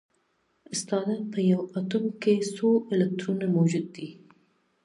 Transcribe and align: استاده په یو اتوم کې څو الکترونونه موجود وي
استاده 0.73 1.15
په 1.31 1.39
یو 1.51 1.61
اتوم 1.79 2.05
کې 2.21 2.33
څو 2.55 2.67
الکترونونه 2.93 3.45
موجود 3.55 3.87
وي 3.95 4.09